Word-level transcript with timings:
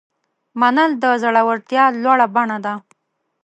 منل 0.59 0.91
د 1.03 1.05
زړورتیا 1.21 1.83
لوړه 2.03 2.27
بڼه 2.35 2.57
ده. 2.65 2.73